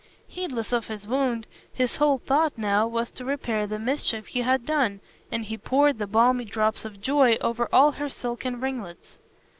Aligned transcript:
Heedless 0.27 0.73
of 0.73 0.87
his 0.87 1.05
wound, 1.05 1.45
his 1.71 1.97
whole 1.97 2.17
thought 2.17 2.57
now 2.57 2.87
was 2.87 3.11
to 3.11 3.23
repair 3.23 3.67
the 3.67 3.77
mischief 3.77 4.25
he 4.25 4.41
had 4.41 4.65
done, 4.65 4.99
and 5.31 5.45
he 5.45 5.59
poured 5.59 5.99
the 5.99 6.07
balmy 6.07 6.45
drops 6.45 6.85
of 6.85 6.99
joy 7.01 7.35
over 7.39 7.69
all 7.71 7.91
her 7.91 8.09
silken 8.09 8.59
ringlets. 8.59 9.17